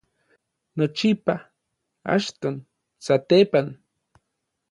nochipa, 0.77 1.35
achton, 2.15 2.55
satepan 3.05 3.67